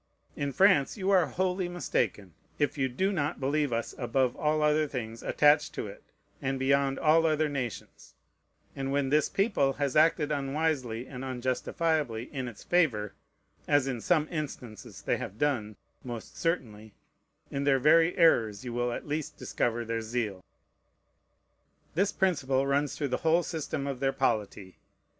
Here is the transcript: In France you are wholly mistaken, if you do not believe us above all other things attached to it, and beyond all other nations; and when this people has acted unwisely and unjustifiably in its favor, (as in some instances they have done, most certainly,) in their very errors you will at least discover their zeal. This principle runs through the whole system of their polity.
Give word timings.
In 0.35 0.51
France 0.51 0.97
you 0.97 1.11
are 1.11 1.27
wholly 1.27 1.69
mistaken, 1.69 2.33
if 2.57 2.75
you 2.75 2.89
do 2.89 3.11
not 3.11 3.39
believe 3.39 3.71
us 3.71 3.93
above 3.99 4.35
all 4.35 4.63
other 4.63 4.87
things 4.87 5.21
attached 5.21 5.75
to 5.75 5.85
it, 5.85 6.01
and 6.41 6.57
beyond 6.57 6.97
all 6.97 7.27
other 7.27 7.47
nations; 7.47 8.15
and 8.75 8.91
when 8.91 9.09
this 9.09 9.29
people 9.29 9.73
has 9.73 9.95
acted 9.95 10.31
unwisely 10.31 11.05
and 11.05 11.23
unjustifiably 11.23 12.33
in 12.33 12.47
its 12.47 12.63
favor, 12.63 13.13
(as 13.67 13.85
in 13.85 14.01
some 14.01 14.27
instances 14.31 15.03
they 15.03 15.17
have 15.17 15.37
done, 15.37 15.75
most 16.03 16.35
certainly,) 16.35 16.95
in 17.51 17.63
their 17.63 17.77
very 17.77 18.17
errors 18.17 18.65
you 18.65 18.73
will 18.73 18.91
at 18.91 19.07
least 19.07 19.37
discover 19.37 19.85
their 19.85 20.01
zeal. 20.01 20.43
This 21.93 22.11
principle 22.11 22.65
runs 22.65 22.95
through 22.97 23.09
the 23.09 23.17
whole 23.17 23.43
system 23.43 23.85
of 23.85 23.99
their 23.99 24.13
polity. 24.13 24.79